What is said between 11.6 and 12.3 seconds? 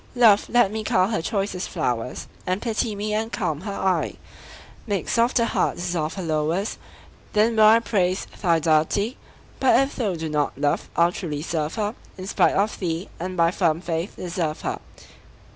her In